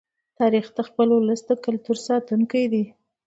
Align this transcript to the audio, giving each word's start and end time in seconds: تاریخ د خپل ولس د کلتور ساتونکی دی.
تاریخ 0.39 0.65
د 0.77 0.79
خپل 0.87 1.07
ولس 1.11 1.41
د 1.49 1.51
کلتور 1.65 1.97
ساتونکی 2.07 2.63
دی. 2.71 2.83